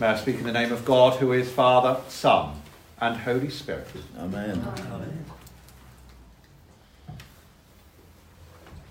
[0.00, 2.60] May I speak in the name of God, who is Father, Son,
[3.00, 3.86] and Holy Spirit.
[4.18, 4.66] Amen.
[4.78, 5.24] Amen.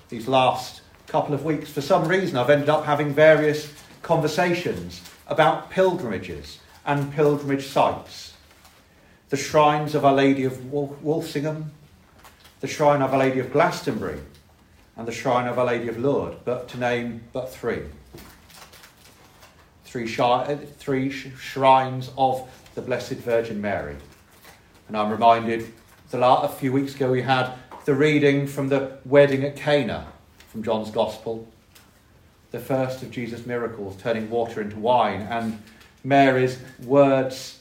[0.09, 5.71] These last couple of weeks, for some reason, I've ended up having various conversations about
[5.71, 8.33] pilgrimages and pilgrimage sites.
[9.29, 11.72] The shrines of Our Lady of Walsingham,
[12.60, 14.20] the shrine of Our Lady of Glastonbury,
[14.96, 17.81] and the shrine of Our Lady of Lourdes, but to name but three.
[19.91, 23.98] Three, shi- uh, three sh- shrines of the Blessed Virgin Mary.
[24.88, 25.73] And I'm reminded
[26.12, 27.52] the la- a few weeks ago we had
[27.84, 30.08] the reading from the wedding at Cana
[30.48, 31.45] from John's Gospel,
[32.52, 35.62] the first of Jesus' miracles, turning water into wine, and
[36.05, 37.59] Mary's words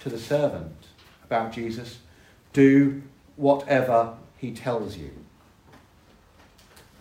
[0.00, 0.76] to the servant
[1.24, 1.96] about Jesus
[2.52, 3.00] do
[3.36, 5.12] whatever he tells you.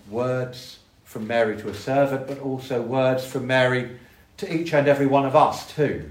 [0.10, 4.00] Words from Mary to a servant, but also words from Mary
[4.38, 6.10] to each and every one of us, too.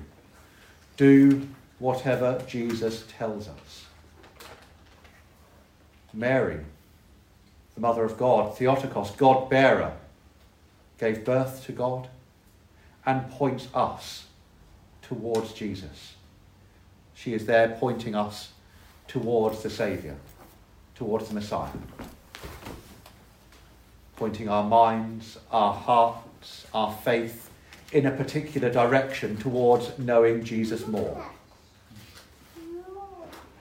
[0.96, 1.48] Do
[1.78, 3.86] whatever Jesus tells us.
[6.12, 6.60] Mary,
[7.74, 9.92] the Mother of God, Theotokos, God bearer,
[10.98, 12.08] gave birth to God
[13.04, 14.24] and points us
[15.02, 16.14] towards Jesus.
[17.14, 18.52] She is there pointing us
[19.06, 20.16] towards the Saviour,
[20.94, 21.70] towards the Messiah.
[24.16, 27.50] Pointing our minds, our hearts, our faith
[27.92, 31.26] in a particular direction towards knowing Jesus more.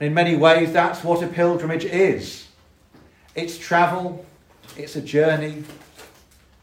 [0.00, 2.46] In many ways, that's what a pilgrimage is
[3.34, 4.24] it's travel,
[4.78, 5.62] it's a journey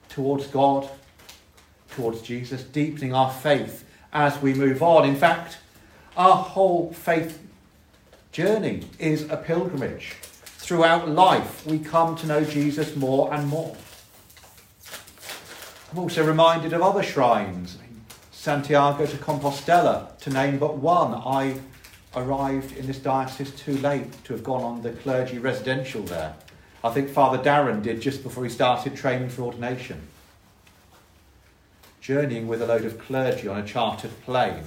[0.09, 0.89] towards God,
[1.91, 5.08] towards Jesus, deepening our faith as we move on.
[5.08, 5.59] In fact,
[6.17, 7.39] our whole faith
[8.31, 10.14] journey is a pilgrimage.
[10.44, 13.75] Throughout life, we come to know Jesus more and more.
[15.94, 17.77] I'm also reminded of other shrines.
[18.31, 21.13] Santiago de Compostela, to name but one.
[21.13, 21.59] I
[22.16, 26.33] arrived in this diocese too late to have gone on the clergy residential there.
[26.84, 30.01] I think Father Darren did just before he started training for ordination.
[32.01, 34.63] Journeying with a load of clergy on a chartered plane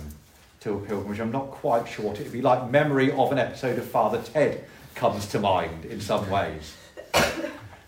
[0.60, 2.70] to a pilgrimage, I'm not quite sure what it would be like.
[2.70, 4.64] Memory of an episode of Father Ted
[4.94, 6.76] comes to mind in some ways.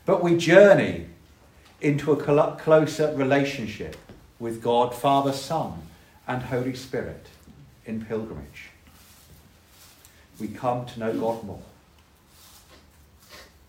[0.05, 1.07] But we journey
[1.81, 3.97] into a cl- closer relationship
[4.39, 5.83] with God, Father, Son,
[6.27, 7.27] and Holy Spirit
[7.85, 8.71] in pilgrimage.
[10.39, 11.63] We come to know God more.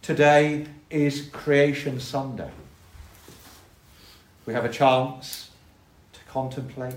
[0.02, 2.52] Today is Creation Sunday.
[4.46, 5.52] We have a chance
[6.14, 6.94] to contemplate,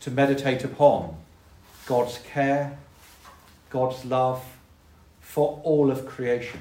[0.00, 1.16] to meditate upon
[1.86, 2.78] God's care,
[3.70, 4.42] God's love
[5.20, 6.60] for all of creation.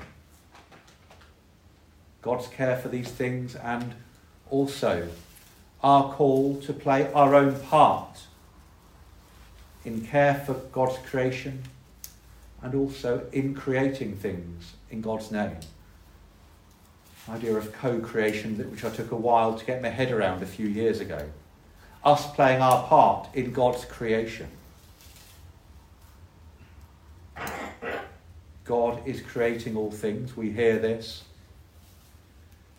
[2.23, 3.93] God's care for these things and
[4.49, 5.09] also
[5.83, 8.23] our call to play our own part
[9.83, 11.63] in care for God's creation
[12.61, 15.57] and also in creating things in God's name.
[17.29, 20.67] Idea of co-creation, which I took a while to get my head around a few
[20.67, 21.29] years ago.
[22.05, 24.47] Us playing our part in God's creation.
[28.63, 30.37] God is creating all things.
[30.37, 31.23] We hear this.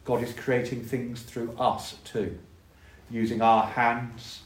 [0.05, 2.39] God is creating things through us too,
[3.11, 4.43] using our hands,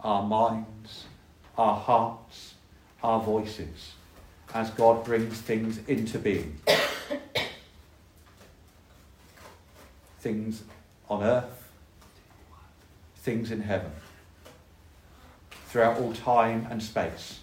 [0.00, 1.04] our minds,
[1.56, 2.54] our hearts,
[3.02, 3.94] our voices,
[4.54, 6.60] as God brings things into being.
[10.20, 10.62] things
[11.08, 11.68] on earth,
[13.16, 13.90] things in heaven,
[15.66, 17.40] throughout all time and space.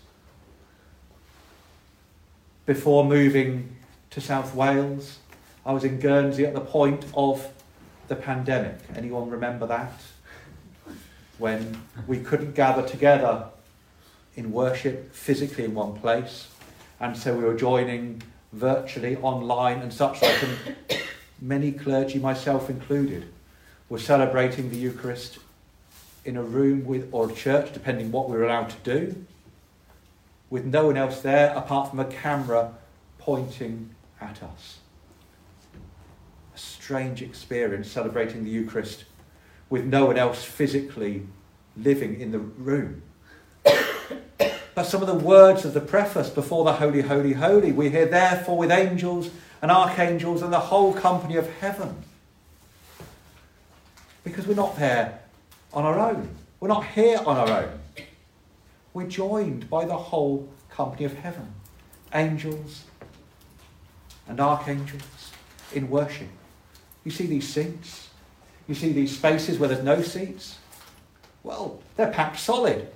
[2.65, 3.75] Before moving
[4.11, 5.19] to South Wales,
[5.65, 7.51] I was in Guernsey at the point of
[8.07, 8.75] the pandemic.
[8.95, 9.93] Anyone remember that?
[11.39, 13.47] When we couldn't gather together
[14.35, 16.49] in worship physically in one place,
[16.99, 18.21] and so we were joining
[18.53, 20.43] virtually online and such like.
[20.43, 21.01] And
[21.41, 23.27] many clergy, myself included,
[23.89, 25.39] were celebrating the Eucharist
[26.23, 29.25] in a room with or a church, depending what we were allowed to do,
[30.51, 32.73] with no one else there apart from a camera
[33.17, 33.89] pointing
[34.21, 34.77] at us.
[36.85, 39.05] Strange experience celebrating the Eucharist
[39.71, 41.25] with no one else physically
[41.75, 43.01] living in the room.
[44.75, 48.05] but some of the words of the preface before the Holy, Holy, Holy, we hear,
[48.05, 49.31] therefore, with angels
[49.63, 52.03] and archangels and the whole company of heaven.
[54.23, 55.21] Because we're not there
[55.73, 56.29] on our own.
[56.59, 57.79] We're not here on our own.
[58.93, 61.51] We're joined by the whole company of heaven
[62.13, 62.83] angels
[64.27, 65.31] and archangels
[65.73, 66.29] in worship.
[67.05, 68.09] You see these seats?
[68.67, 70.57] You see these spaces where there's no seats?
[71.43, 72.89] Well, they're packed solid.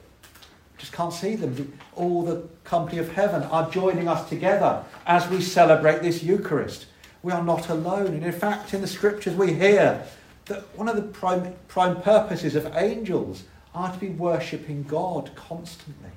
[0.80, 1.78] just can't see them.
[1.96, 6.88] All the company of heaven are joining us together as we celebrate this Eucharist.
[7.22, 8.08] We are not alone.
[8.08, 10.04] And in fact, in the scriptures, we hear
[10.46, 13.44] that one of the prime, prime purposes of angels
[13.76, 16.10] are to be worshipping God constantly.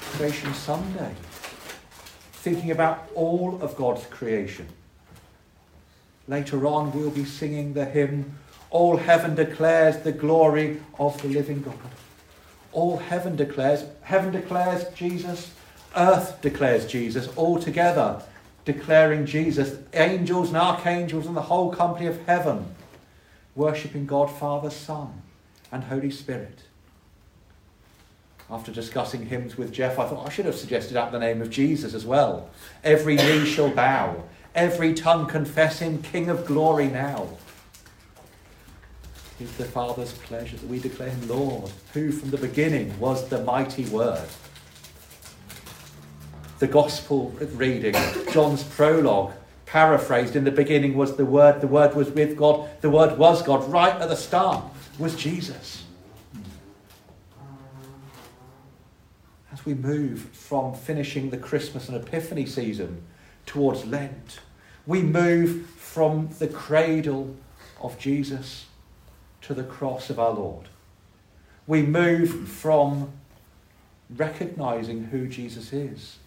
[0.00, 1.14] Creation Sunday,
[2.32, 4.66] thinking about all of God's creation.
[6.30, 8.38] Later on, we'll be singing the hymn,
[8.70, 11.74] All Heaven Declares the Glory of the Living God.
[12.70, 15.52] All heaven declares, heaven declares Jesus,
[15.96, 18.22] earth declares Jesus, all together
[18.64, 22.76] declaring Jesus, angels and archangels and the whole company of heaven,
[23.56, 25.22] worshipping God, Father, Son,
[25.72, 26.60] and Holy Spirit.
[28.48, 31.50] After discussing hymns with Jeff, I thought I should have suggested at the name of
[31.50, 32.50] Jesus as well.
[32.84, 34.22] Every knee shall bow,
[34.54, 37.28] every tongue confess him King of glory now.
[39.38, 43.42] It's the Father's pleasure that we declare him Lord, who from the beginning was the
[43.42, 44.28] mighty Word
[46.60, 47.94] the gospel reading,
[48.30, 49.32] John's prologue,
[49.64, 53.42] paraphrased in the beginning was the Word, the Word was with God, the Word was
[53.42, 53.66] God.
[53.72, 54.62] Right at the start
[54.98, 55.84] was Jesus.
[59.50, 63.02] As we move from finishing the Christmas and Epiphany season
[63.46, 64.40] towards Lent,
[64.86, 67.36] we move from the cradle
[67.80, 68.66] of Jesus
[69.42, 70.68] to the cross of our Lord.
[71.66, 73.10] We move from
[74.16, 76.18] recognizing who Jesus is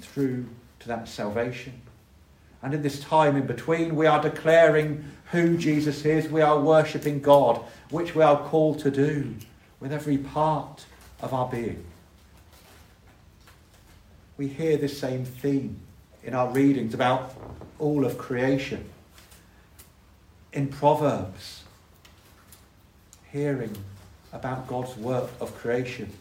[0.00, 0.46] through
[0.80, 1.80] to that salvation.
[2.62, 6.28] And in this time in between, we are declaring who Jesus is.
[6.28, 9.34] We are worshipping God, which we are called to do
[9.78, 10.86] with every part
[11.20, 11.84] of our being.
[14.36, 15.80] We hear this same theme
[16.22, 17.34] in our readings about
[17.78, 18.84] all of creation.
[20.52, 21.62] In Proverbs,
[23.32, 23.76] hearing
[24.32, 26.12] about God's work of creation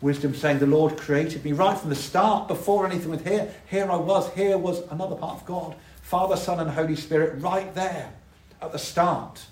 [0.00, 3.52] Wisdom saying, The Lord created me right from the start, before anything was here.
[3.68, 4.32] Here I was.
[4.32, 5.74] Here was another part of God.
[6.02, 8.12] Father, Son, and Holy Spirit right there
[8.62, 9.44] at the start.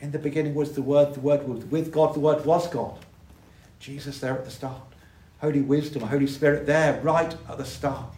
[0.00, 2.98] In the beginning was the Word, the Word was with God, the Word was God.
[3.80, 4.80] Jesus there at the start.
[5.40, 8.12] Holy Wisdom, Holy Spirit there right at the start.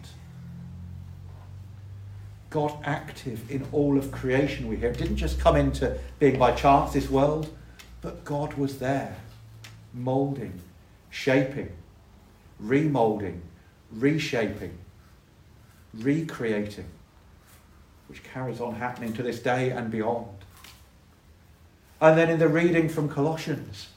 [2.49, 4.89] God active in all of creation, we hear.
[4.89, 7.55] It didn't just come into being by chance, this world,
[8.01, 9.17] but God was there,
[9.93, 10.59] moulding,
[11.09, 11.69] shaping,
[12.63, 13.41] remolding,
[13.91, 14.77] reshaping,
[15.93, 16.87] recreating,
[18.07, 20.27] which carries on happening to this day and beyond.
[22.01, 23.89] And then in the reading from Colossians,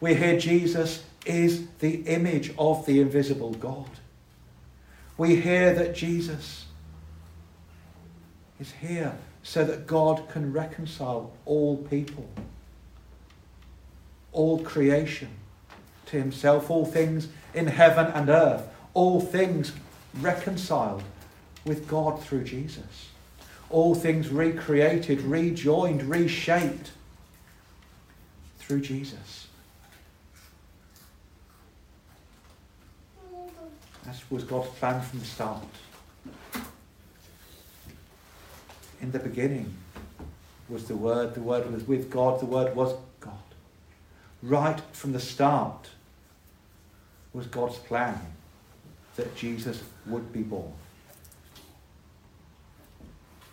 [0.00, 3.90] we hear Jesus is the image of the invisible God.
[5.18, 6.66] We hear that Jesus
[8.60, 12.28] is here so that God can reconcile all people,
[14.32, 15.28] all creation
[16.06, 19.72] to himself, all things in heaven and earth, all things
[20.20, 21.02] reconciled
[21.64, 23.08] with God through Jesus,
[23.70, 26.92] all things recreated, rejoined, reshaped
[28.58, 29.45] through Jesus.
[34.06, 35.64] That was God's plan from the start.
[39.00, 39.74] In the beginning
[40.68, 43.34] was the Word, the Word was with God, the Word was God.
[44.42, 45.90] Right from the start,
[47.32, 48.18] was God's plan
[49.16, 50.72] that Jesus would be born.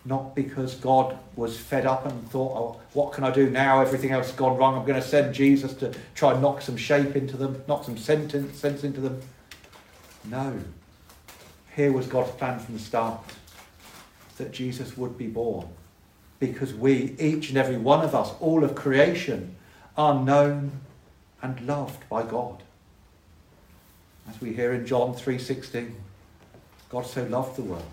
[0.05, 3.81] Not because God was fed up and thought, oh, what can I do now?
[3.81, 4.77] Everything else has gone wrong.
[4.77, 7.97] I'm going to send Jesus to try and knock some shape into them, knock some
[7.97, 9.21] sentence, sense into them.
[10.25, 10.59] No.
[11.75, 13.19] Here was God's plan from the start
[14.37, 15.67] that Jesus would be born.
[16.39, 19.55] Because we, each and every one of us, all of creation,
[19.97, 20.81] are known
[21.41, 22.63] and loved by God.
[24.29, 25.93] As we hear in John 3:16,
[26.89, 27.83] God so loved the world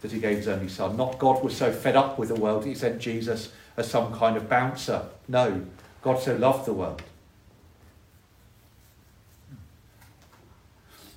[0.00, 0.96] that he gave his only son.
[0.96, 4.36] Not God was so fed up with the world he sent Jesus as some kind
[4.36, 5.06] of bouncer.
[5.26, 5.64] No,
[6.02, 7.02] God so loved the world.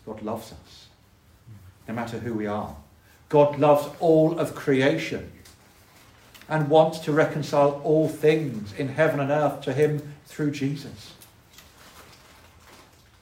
[0.06, 0.88] God loves us,
[1.88, 2.76] no matter who we are.
[3.30, 5.32] God loves all of creation
[6.50, 11.14] and wants to reconcile all things in heaven and earth to him through Jesus.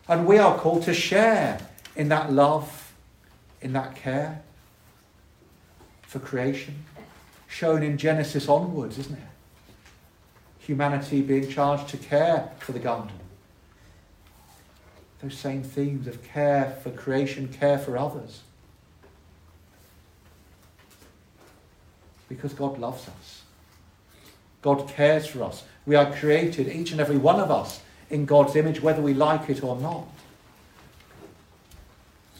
[0.07, 1.59] And we are called to share
[1.95, 2.91] in that love,
[3.61, 4.41] in that care
[6.01, 6.83] for creation,
[7.47, 9.23] shown in Genesis onwards, isn't it?
[10.59, 13.11] Humanity being charged to care for the garden.
[15.21, 18.41] Those same themes of care for creation, care for others.
[22.29, 23.41] Because God loves us.
[24.61, 25.63] God cares for us.
[25.85, 29.49] We are created, each and every one of us, in God's image, whether we like
[29.49, 30.07] it or not.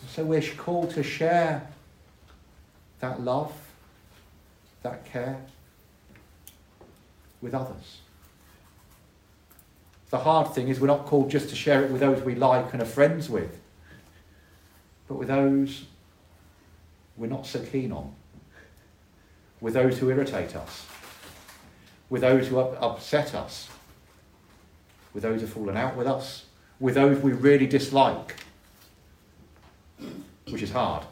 [0.10, 1.68] So we're called to share
[3.00, 3.54] that love,
[4.84, 5.42] that care
[7.42, 8.00] with others.
[10.10, 12.74] The hard thing is we're not called just to share it with those we like
[12.74, 13.60] and are friends with,
[15.08, 15.86] but with those
[17.16, 18.14] we're not so keen on,
[19.62, 20.86] with those who irritate us,
[22.10, 23.70] with those who upset us,
[25.14, 26.46] with those who've fallen out with us,
[26.80, 28.36] with those we really dislike,
[30.50, 31.06] which is hard.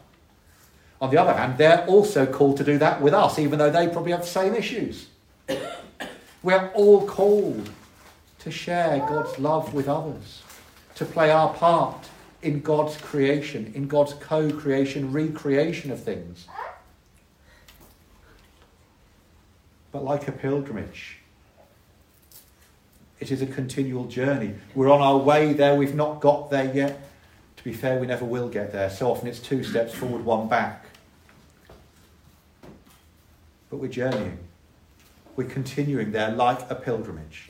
[0.99, 3.87] On the other hand, they're also called to do that with us, even though they
[3.87, 5.07] probably have the same issues.
[6.41, 7.69] We're all called
[8.47, 10.41] to share God's love with others,
[10.95, 12.07] to play our part
[12.41, 16.47] in God's creation, in God's co creation, recreation of things.
[19.91, 21.17] But like a pilgrimage,
[23.19, 24.53] it is a continual journey.
[24.75, 27.01] We're on our way there, we've not got there yet.
[27.57, 28.89] To be fair, we never will get there.
[28.89, 30.85] So often it's two steps forward, one back.
[33.69, 34.37] But we're journeying.
[35.35, 37.49] We're continuing there like a pilgrimage.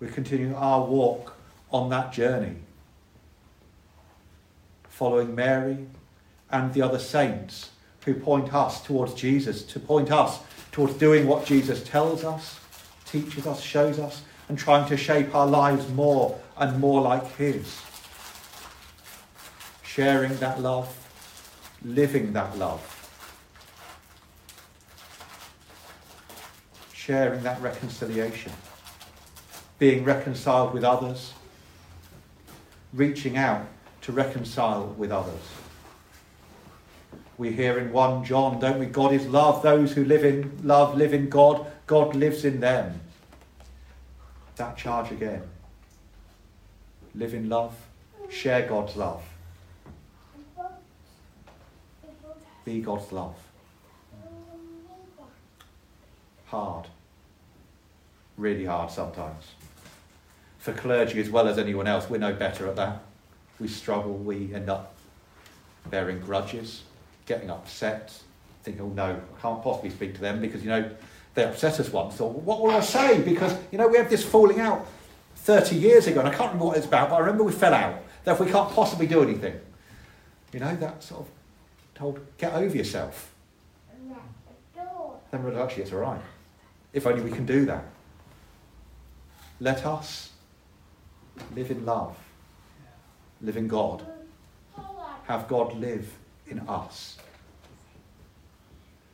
[0.00, 1.36] We're continuing our walk
[1.70, 2.56] on that journey,
[4.88, 5.86] following Mary
[6.50, 7.70] and the other saints
[8.06, 10.38] who point us towards Jesus, to point us
[10.72, 12.58] towards doing what Jesus tells us,
[13.04, 17.80] teaches us, shows us, and trying to shape our lives more and more like His.
[19.82, 20.96] Sharing that love,
[21.84, 22.96] living that love,
[26.94, 28.52] sharing that reconciliation,
[29.80, 31.32] being reconciled with others,
[32.92, 33.66] reaching out
[34.02, 35.40] to reconcile with others.
[37.38, 38.84] We hear in 1 John, don't we?
[38.84, 39.62] God is love.
[39.62, 41.66] Those who live in love live in God.
[41.86, 43.00] God lives in them.
[44.56, 45.42] That charge again.
[47.14, 47.74] Live in love.
[48.28, 49.22] Share God's love.
[52.66, 53.36] Be God's love.
[56.48, 56.86] Hard.
[58.36, 59.44] Really hard sometimes.
[60.60, 63.02] For clergy as well as anyone else, we're no better at that.
[63.58, 64.94] We struggle, we end up
[65.90, 66.82] bearing grudges
[67.30, 68.12] getting upset,
[68.64, 70.90] thinking, oh no, I can't possibly speak to them because, you know,
[71.34, 72.20] they upset us once.
[72.20, 73.22] Or what will I say?
[73.22, 74.84] Because, you know, we had this falling out
[75.36, 77.72] 30 years ago and I can't remember what it's about, but I remember we fell
[77.72, 78.02] out.
[78.24, 79.60] Therefore, we can't possibly do anything.
[80.52, 81.28] You know, that sort of
[81.94, 83.32] told, get over yourself.
[85.30, 86.20] Then we're actually, it's all right.
[86.92, 87.84] If only we can do that.
[89.60, 90.30] Let us
[91.54, 92.16] live in love,
[93.40, 94.04] live in God,
[95.26, 96.12] have God live
[96.48, 97.16] in us.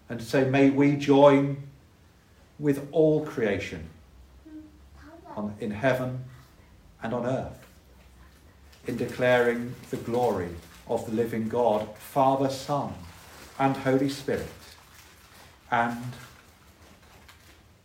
[0.09, 1.57] And so may we join
[2.59, 3.89] with all creation
[5.37, 6.25] on, in heaven
[7.03, 7.67] and on earth
[8.87, 10.49] in declaring the glory
[10.89, 12.95] of the living God, Father, Son,
[13.59, 14.47] and Holy Spirit.
[15.71, 16.13] And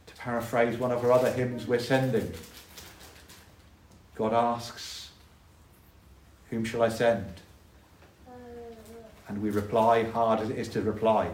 [0.06, 2.32] to paraphrase one of our other hymns we're sending,
[4.22, 5.10] God asks,
[6.52, 7.42] Whom shall I send?
[9.28, 11.32] And we reply, hard as it is to reply,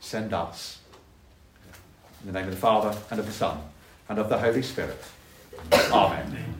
[0.00, 0.78] send us.
[2.22, 3.60] In the name of the Father, and of the Son,
[4.08, 5.04] and of the Holy Spirit.
[5.70, 6.54] Amen.